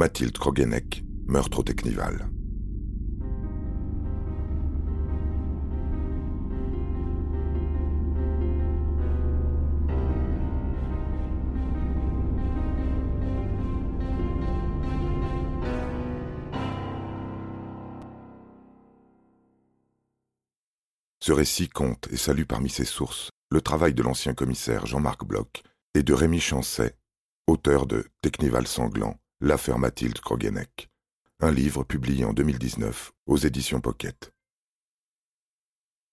[0.00, 2.30] Mathilde Krogenek, meurtre au Technival.
[21.18, 25.62] Ce récit compte et salue parmi ses sources le travail de l'ancien commissaire Jean-Marc Bloch
[25.94, 26.96] et de Rémi Chancet,
[27.46, 30.90] auteur de Technival sanglant, l'affaire Mathilde Krogenek,
[31.40, 34.32] un livre publié en 2019 aux éditions Pocket.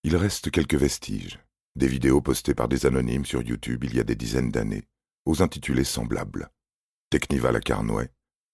[0.03, 1.37] Il reste quelques vestiges,
[1.75, 4.87] des vidéos postées par des anonymes sur YouTube il y a des dizaines d'années,
[5.25, 6.49] aux intitulés semblables.
[7.09, 8.13] Technival à Carnouet,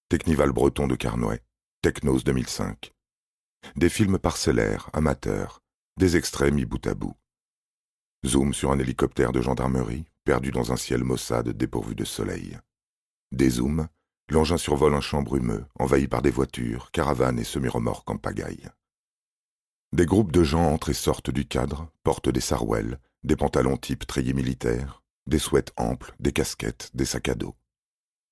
[0.10, 1.44] Technival breton de Carnouet,
[1.84, 2.92] Technos 2005.
[3.76, 5.62] Des films parcellaires, amateurs,
[5.98, 7.16] des extraits mis bout à bout.
[8.26, 12.58] Zoom sur un hélicoptère de gendarmerie, perdu dans un ciel maussade dépourvu de soleil.
[13.32, 13.88] Des zooms,
[14.30, 18.70] l'engin survole un champ brumeux, envahi par des voitures, caravanes et semi-remorques en pagaille.
[19.94, 24.08] Des groupes de gens entrent et sortent du cadre, portent des sarouels, des pantalons type
[24.08, 27.56] treillis militaires, des souhaits amples, des casquettes, des sacs à dos.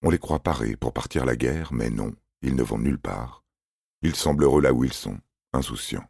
[0.03, 2.99] On les croit parés pour partir à la guerre, mais non, ils ne vont nulle
[2.99, 3.43] part.
[4.01, 5.19] Ils semblent heureux là où ils sont,
[5.53, 6.07] insouciants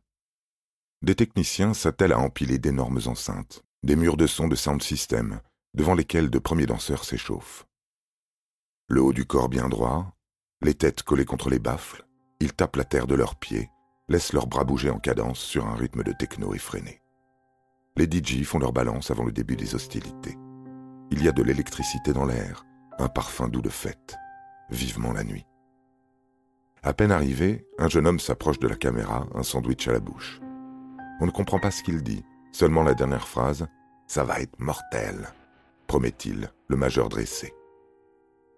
[1.01, 5.41] des techniciens s'attellent à empiler d'énormes enceintes, des murs de son de sound system,
[5.73, 7.65] devant lesquels de premiers danseurs s'échauffent.
[8.91, 10.17] Le haut du corps bien droit,
[10.61, 12.05] les têtes collées contre les baffles,
[12.41, 13.69] ils tapent la terre de leurs pieds,
[14.09, 17.01] laissent leurs bras bouger en cadence sur un rythme de techno effréné.
[17.95, 20.37] Les DJ font leur balance avant le début des hostilités.
[21.09, 22.65] Il y a de l'électricité dans l'air,
[22.99, 24.17] un parfum doux de fête,
[24.69, 25.45] vivement la nuit.
[26.83, 30.41] À peine arrivé, un jeune homme s'approche de la caméra, un sandwich à la bouche.
[31.21, 33.67] On ne comprend pas ce qu'il dit, seulement la dernière phrase
[34.07, 35.29] Ça va être mortel,
[35.87, 37.53] promet-il, le majeur dressé.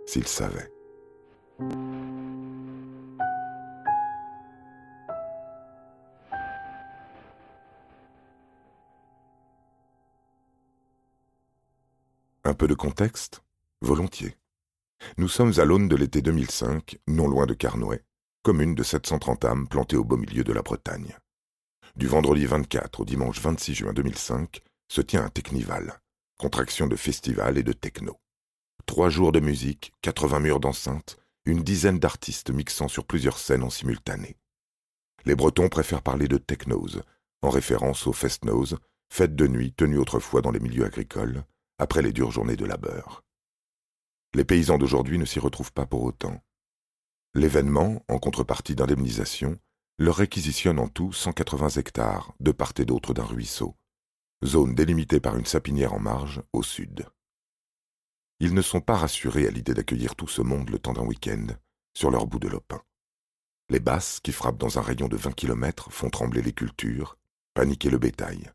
[0.05, 0.69] S'il savait.
[12.45, 13.42] Un peu de contexte
[13.81, 14.37] Volontiers.
[15.17, 18.03] Nous sommes à l'aune de l'été 2005, non loin de Carnouet,
[18.42, 21.17] commune de 730 âmes plantée au beau milieu de la Bretagne.
[21.95, 26.02] Du vendredi 24 au dimanche 26 juin 2005 se tient un Technival,
[26.37, 28.19] contraction de festival et de techno.
[28.86, 33.70] Trois jours de musique, 80 murs d'enceinte, une dizaine d'artistes mixant sur plusieurs scènes en
[33.70, 34.38] simultané.
[35.26, 37.04] Les Bretons préfèrent parler de technose,
[37.42, 38.77] en référence aux fest-nose,
[39.10, 41.43] fêtes de nuit tenues autrefois dans les milieux agricoles,
[41.77, 43.23] après les dures journées de labeur.
[44.33, 46.43] Les paysans d'aujourd'hui ne s'y retrouvent pas pour autant.
[47.33, 49.58] L'événement, en contrepartie d'indemnisation,
[49.98, 53.76] leur réquisitionne en tout 180 hectares, de part et d'autre d'un ruisseau,
[54.43, 57.05] zone délimitée par une sapinière en marge, au sud.
[58.43, 61.48] Ils ne sont pas rassurés à l'idée d'accueillir tout ce monde le temps d'un week-end,
[61.93, 62.81] sur leur bout de lopin.
[63.70, 67.17] Les basses, qui frappent dans un rayon de 20 kilomètres, font trembler les cultures,
[67.54, 68.52] paniquer le bétail.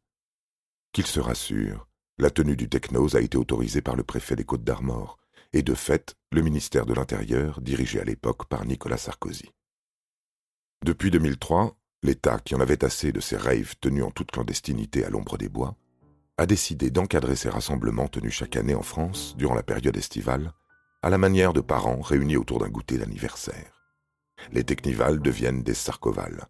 [0.93, 1.89] Qu'ils se rassurent,
[2.19, 5.17] la tenue du technose a été autorisée par le préfet des Côtes d'Armor,
[5.55, 9.49] et de fait, le ministère de l'Intérieur, dirigé à l'époque par Nicolas Sarkozy.
[10.85, 15.09] Depuis 2003, l'État, qui en avait assez de ces raves tenus en toute clandestinité à
[15.09, 15.79] l'ombre des bois,
[16.39, 20.53] a décidé d'encadrer ces rassemblements tenus chaque année en France durant la période estivale,
[21.03, 23.83] à la manière de parents réunis autour d'un goûter d'anniversaire.
[24.53, 26.47] Les technivals deviennent des sarcovales,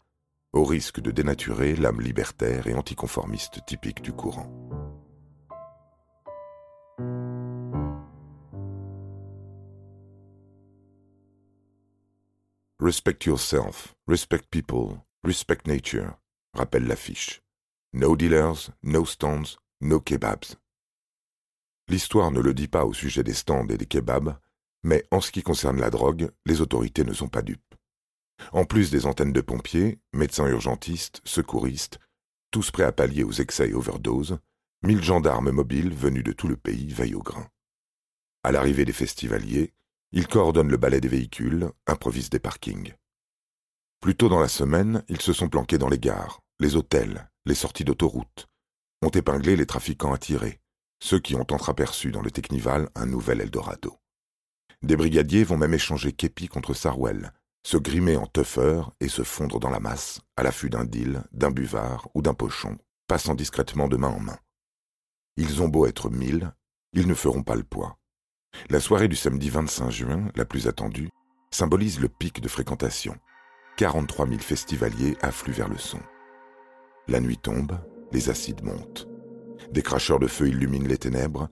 [0.53, 4.53] au risque de dénaturer l'âme libertaire et anticonformiste typique du courant.
[12.79, 16.19] Respect yourself, respect people, respect nature,
[16.55, 17.43] rappelle l'affiche.
[17.95, 20.57] No dealers, no stands, no kebabs.
[21.89, 24.37] L'histoire ne le dit pas au sujet des stands et des kebabs,
[24.83, 27.75] mais en ce qui concerne la drogue, les autorités ne sont pas dupes.
[28.53, 31.99] En plus des antennes de pompiers, médecins urgentistes, secouristes,
[32.51, 34.39] tous prêts à pallier aux excès et overdoses,
[34.83, 37.49] mille gendarmes mobiles venus de tout le pays veillent au grain.
[38.45, 39.75] À l'arrivée des festivaliers,
[40.13, 42.95] il coordonne le balai des véhicules, improvise des parkings.
[44.01, 47.55] Plus tôt dans la semaine, ils se sont planqués dans les gares, les hôtels, les
[47.55, 48.49] sorties d'autoroute,
[49.03, 50.61] ont épinglé les trafiquants attirés,
[51.01, 53.97] ceux qui ont entreaperçu dans le Technival un nouvel Eldorado.
[54.83, 57.33] Des brigadiers vont même échanger képi contre Sarwell,
[57.65, 61.51] se grimer en tuffeur et se fondre dans la masse, à l'affût d'un deal, d'un
[61.51, 64.39] buvard ou d'un pochon, passant discrètement de main en main.
[65.37, 66.53] Ils ont beau être mille,
[66.93, 67.99] ils ne feront pas le poids.
[68.71, 71.11] La soirée du samedi 25 juin, la plus attendue,
[71.51, 73.17] symbolise le pic de fréquentation.
[73.77, 76.01] 43 000 festivaliers affluent vers le son.
[77.07, 77.79] La nuit tombe,
[78.13, 79.09] les acides montent.
[79.71, 81.49] Des cracheurs de feu illuminent les ténèbres,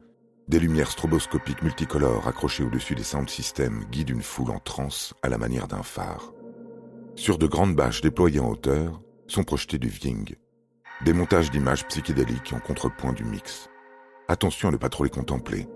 [0.49, 5.29] Des lumières stroboscopiques multicolores accrochées au-dessus des sound systems guident une foule en transe à
[5.29, 6.33] la manière d'un phare.
[7.17, 10.37] Sur de grandes bâches déployées en hauteur sont projetés du viing,
[11.05, 13.69] des montages d'images psychédéliques en contrepoint du mix.
[14.29, 15.67] Attention à ne pas trop les contempler.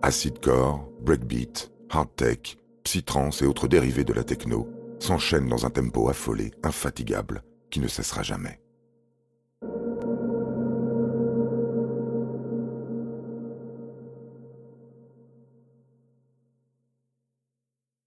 [0.00, 4.66] Acidcore, breakbeat, hard tech, psytrance et autres dérivés de la techno
[4.98, 8.60] s'enchaînent dans un tempo affolé, infatigable, qui ne cessera jamais.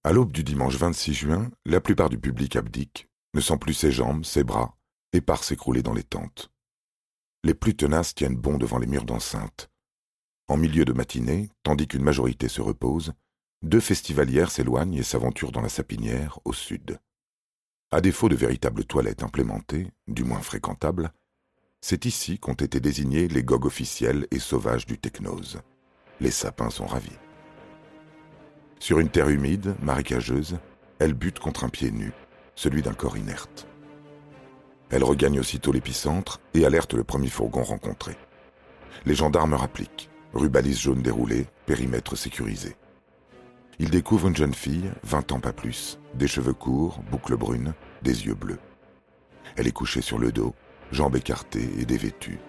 [0.06, 3.90] À l'aube du dimanche 26 juin, la plupart du public abdique, ne sent plus ses
[3.90, 4.76] jambes, ses bras,
[5.14, 6.52] et part s'écrouler dans les tentes.
[7.46, 9.70] Les plus tenaces tiennent bon devant les murs d'enceinte.
[10.50, 13.14] En milieu de matinée, tandis qu'une majorité se repose,
[13.62, 17.00] deux festivalières s'éloignent et s'aventurent dans la sapinière, au sud.
[17.90, 21.14] À défaut de véritables toilettes implémentées, du moins fréquentables,
[21.80, 25.62] c'est ici qu'ont été désignés les gogues officiels et sauvages du technose.
[26.20, 27.18] Les sapins sont ravis.
[28.84, 30.58] Sur une terre humide, marécageuse,
[31.00, 32.12] elle bute contre un pied nu,
[32.54, 33.66] celui d'un corps inerte.
[34.90, 38.18] Elle regagne aussitôt l'épicentre et alerte le premier fourgon rencontré.
[39.06, 42.76] Les gendarmes rappliquent, rubalise jaune déroulée, périmètre sécurisé.
[43.80, 48.26] Ils découvrent une jeune fille, vingt ans pas plus, des cheveux courts, boucles brunes, des
[48.26, 48.60] yeux bleus.
[49.56, 50.54] Elle est couchée sur le dos,
[50.92, 52.40] jambes écartées et dévêtue.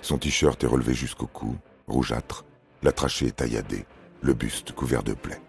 [0.00, 1.56] Son t-shirt est relevé jusqu'au cou,
[1.88, 2.44] rougeâtre,
[2.84, 3.84] la trachée est tailladée,
[4.22, 5.40] le buste couvert de plaies.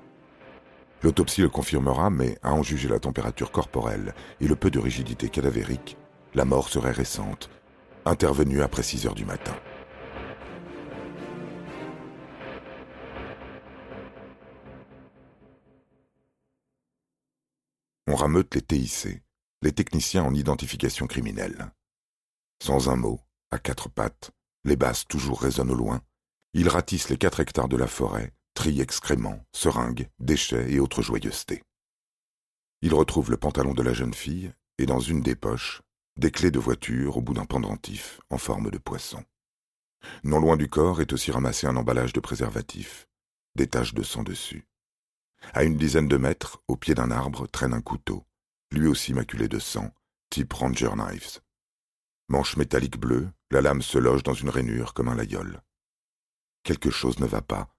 [1.04, 5.30] L'autopsie le confirmera, mais à en juger la température corporelle et le peu de rigidité
[5.30, 5.98] cadavérique,
[6.34, 7.50] la mort serait récente,
[8.06, 9.56] intervenue après 6 heures du matin.
[18.08, 19.22] On rameute les TIC,
[19.62, 21.72] les techniciens en identification criminelle.
[22.64, 23.20] Sans un mot,
[23.52, 24.32] à quatre pattes,
[24.64, 26.02] les basses toujours résonnent au loin,
[26.54, 28.34] ils ratissent les quatre hectares de la forêt
[28.68, 31.64] Excréments, seringues, déchets et autres joyeusetés.
[32.81, 35.81] Il retrouve le pantalon de la jeune fille et dans une des poches,
[36.18, 39.24] des clés de voiture au bout d'un pendentif en forme de poisson.
[40.24, 43.08] Non loin du corps est aussi ramassé un emballage de préservatif,
[43.56, 44.68] des taches de sang dessus.
[45.54, 48.25] À une dizaine de mètres, au pied d'un arbre, traîne un couteau,
[48.72, 49.92] lui aussi maculé de sang,
[50.30, 51.40] type Ranger Knives.
[52.28, 55.62] Manche métallique bleue, la lame se loge dans une rainure comme un layol.
[56.64, 57.69] Quelque chose ne va pas,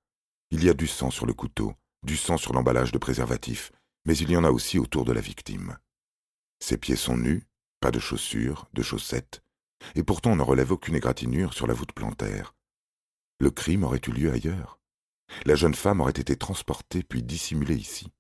[0.51, 3.73] il y a du sang sur le couteau, du sang sur l'emballage de préservatif,
[4.05, 5.77] mais il y en a aussi autour de la victime.
[6.61, 7.45] Ses pieds sont nus,
[7.81, 9.43] pas de chaussures, de chaussettes,
[9.95, 12.55] et pourtant on ne relève aucune égratignure sur la voûte plantaire.
[13.41, 14.81] Le crime aurait eu lieu ailleurs.
[15.45, 18.11] La jeune femme aurait été transportée puis dissimulée ici.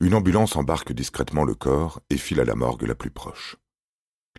[0.00, 3.56] Une ambulance embarque discrètement le corps et file à la morgue la plus proche.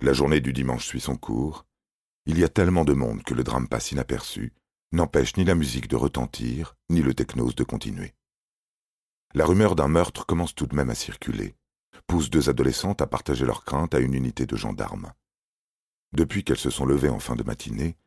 [0.02, 1.66] La journée du dimanche suit son cours.
[2.26, 4.54] Il y a tellement de monde que le drame passe inaperçu,
[4.92, 8.14] n'empêche ni la musique de retentir, ni le technose de continuer.
[9.34, 11.56] La rumeur d'un meurtre commence tout de même à circuler,
[12.08, 15.12] pousse deux adolescentes à partager leurs craintes à une unité de gendarmes.
[16.14, 17.98] Depuis qu'elles se sont levées en fin de matinée,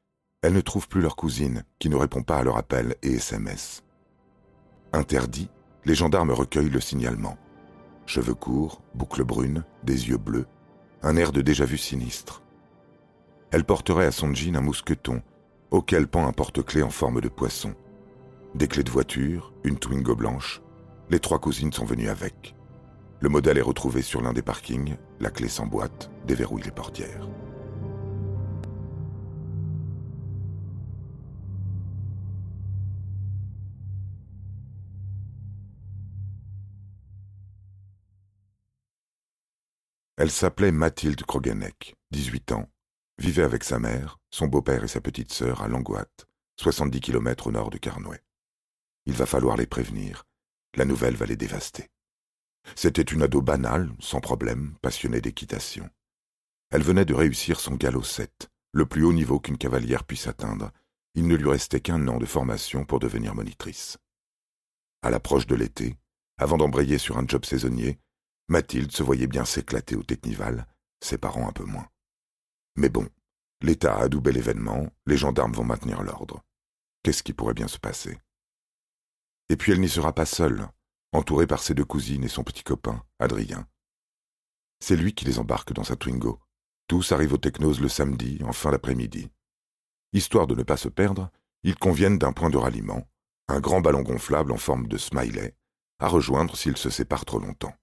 [0.41, 3.83] elles ne trouvent plus leur cousine, qui ne répond pas à leur appel et SMS.
[4.93, 5.51] Interdit,
[5.85, 7.37] les gendarmes recueillent le signalement.
[8.07, 10.47] Cheveux courts, boucles brunes, des yeux bleus,
[11.03, 12.43] un air de déjà-vu sinistre.
[13.51, 15.23] Elle porterait à son jean un mousqueton
[15.71, 17.75] auquel pend un porte-clés en forme de poisson.
[18.55, 20.63] Des clés de voiture, une Twingo blanche.
[21.11, 22.55] Les trois cousines sont venues avec.
[23.21, 27.29] Le modèle est retrouvé sur l'un des parkings, la clé s'emboîte, déverrouille les portières.
[40.17, 42.69] Elle s'appelait Mathilde Krogenek, 18 ans,
[43.19, 46.07] vivait avec sa mère, son beau-père et sa petite sœur à Langouat,
[46.61, 48.23] 70 kilomètres au nord de Carnouet.
[49.07, 50.25] Il va falloir les prévenir.
[50.77, 51.89] La nouvelle va les dévaster.
[52.77, 55.89] C'était une ado banale, sans problème, passionnée d'équitation.
[56.71, 60.71] Elle venait de réussir son galop 7, le plus haut niveau qu'une cavalière puisse atteindre.
[61.15, 63.97] Il ne lui restait qu'un an de formation pour devenir monitrice.
[65.03, 65.97] À l'approche de l'été,
[66.37, 67.99] avant d'embrayer sur un job saisonnier,
[68.49, 70.67] Mathilde se voyait bien s'éclater au Technival,
[71.01, 71.89] ses parents un peu moins.
[72.79, 73.09] Mais bon,
[73.61, 76.45] l'État a adoubé l'événement, les gendarmes vont maintenir l'ordre.
[77.03, 78.17] Qu'est-ce qui pourrait bien se passer?
[79.49, 80.69] Et puis elle n'y sera pas seule,
[81.13, 83.67] entourée par ses deux cousines et son petit copain, Adrien.
[84.79, 86.39] C'est lui qui les embarque dans sa Twingo.
[86.87, 89.29] Tous arrivent au Technose le samedi, en fin d'après-midi.
[90.13, 91.33] Histoire de ne pas se perdre,
[91.65, 93.09] ils conviennent d'un point de ralliement,
[93.49, 95.57] un grand ballon gonflable en forme de smiley,
[95.99, 97.75] à rejoindre s'ils se séparent trop longtemps.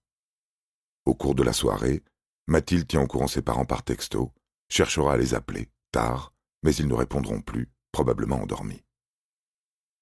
[1.03, 2.01] Au cours de la soirée,
[2.47, 4.31] Mathilde tient au courant ses parents par texto,
[4.75, 8.84] cherchera à les appeler, tard, mais ils ne répondront plus, probablement endormis.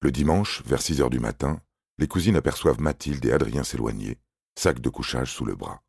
[0.02, 1.62] Le dimanche, vers 6 heures du matin,
[2.00, 4.20] les cousines aperçoivent Mathilde et Adrien s'éloigner,
[4.58, 5.84] sac de couchage sous le bras.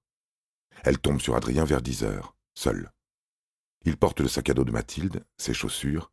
[0.85, 2.93] Elles tombent sur Adrien vers 10 heures, seul.
[3.87, 6.13] Il porte le sac à dos de Mathilde, ses chaussures.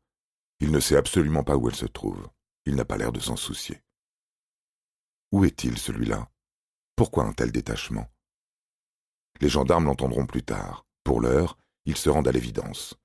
[0.61, 2.29] Il ne sait absolument pas où elle se trouve.
[2.65, 3.81] Il n'a pas l'air de s'en soucier.
[5.33, 6.29] Où est-il, celui-là?
[6.95, 8.09] Pourquoi un tel détachement?
[9.41, 10.85] Les gendarmes l'entendront plus tard.
[11.03, 12.95] Pour l'heure, ils se rendent à l'évidence.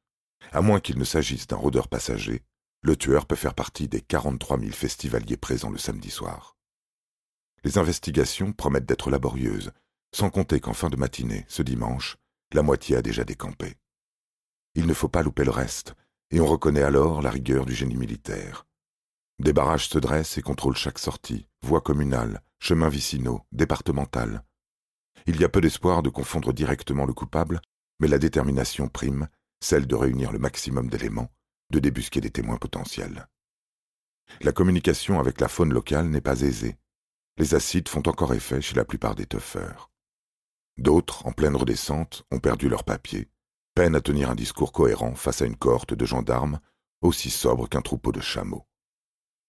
[0.52, 2.42] À moins qu'il ne s'agisse d'un rôdeur passager,
[2.83, 6.56] le tueur peut faire partie des 43 000 festivaliers présents le samedi soir.
[7.64, 9.73] Les investigations promettent d'être laborieuses,
[10.14, 12.16] sans compter qu'en fin de matinée, ce dimanche,
[12.52, 13.76] la moitié a déjà décampé.
[14.75, 15.95] Il ne faut pas louper le reste,
[16.30, 18.66] et on reconnaît alors la rigueur du génie militaire.
[19.38, 24.45] Des barrages se dressent et contrôlent chaque sortie, voie communale, chemin vicinaux, départemental.
[25.26, 27.61] Il y a peu d'espoir de confondre directement le coupable,
[28.00, 29.29] mais la détermination prime,
[29.61, 31.33] celle de réunir le maximum d'éléments,
[31.71, 33.29] de débusquer des témoins potentiels.
[34.41, 36.76] La communication avec la faune locale n'est pas aisée.
[37.38, 39.91] Les acides font encore effet chez la plupart des tuffeurs.
[40.79, 43.29] D'autres, en pleine redescente, ont perdu leurs papiers,
[43.75, 46.61] peine à tenir un discours cohérent face à une cohorte de gendarmes
[47.03, 48.67] aussi sobre qu'un troupeau de chameaux.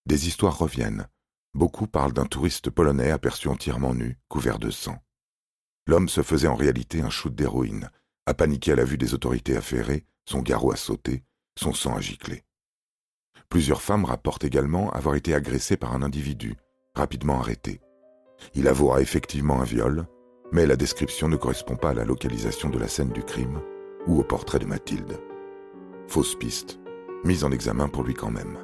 [0.06, 1.08] Des histoires reviennent.
[1.54, 5.04] Beaucoup parlent d'un touriste polonais aperçu entièrement nu, couvert de sang.
[5.88, 7.90] L'homme se faisait en réalité un shoot d'héroïne,
[8.28, 11.24] a paniqué à la vue des autorités affairées, son garrot a sauté,
[11.58, 12.44] son sang a giclé.
[13.48, 16.58] Plusieurs femmes rapportent également avoir été agressées par un individu,
[16.94, 17.80] rapidement arrêté.
[18.54, 20.06] Il avouera effectivement un viol,
[20.52, 23.62] mais la description ne correspond pas à la localisation de la scène du crime
[24.08, 25.22] ou au portrait de Mathilde.
[26.10, 26.82] Fausse piste,
[27.24, 28.58] mise en examen pour lui quand même.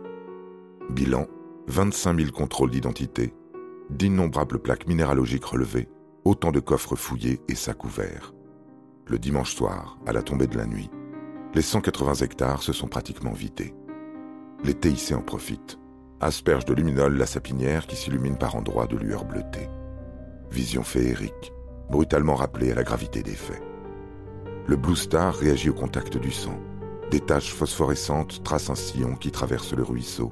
[0.89, 1.25] Bilan
[1.67, 3.33] 25 000 contrôles d'identité,
[3.89, 5.87] d'innombrables plaques minéralogiques relevées,
[6.25, 8.33] autant de coffres fouillés et sacs ouverts.
[9.05, 10.89] Le dimanche soir, à la tombée de la nuit,
[11.53, 13.75] les 180 hectares se sont pratiquement vidés.
[14.63, 15.77] Les TIC en profitent,
[16.21, 19.69] aspergent de luminol la sapinière qui s'illumine par endroits de lueur bleutée.
[20.51, 21.51] Vision féerique,
[21.89, 23.61] brutalement rappelée à la gravité des faits.
[24.67, 26.57] Le Blue Star réagit au contact du sang.
[27.11, 30.31] Des taches phosphorescentes tracent un sillon qui traverse le ruisseau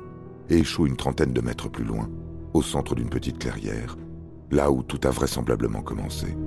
[0.50, 2.10] et échoue une trentaine de mètres plus loin,
[2.54, 3.98] au centre d'une petite clairière,
[4.50, 6.38] là où tout a vraisemblablement commencé.